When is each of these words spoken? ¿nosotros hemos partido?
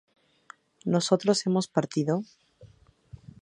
¿nosotros 0.93 1.45
hemos 1.45 1.67
partido? 1.75 2.13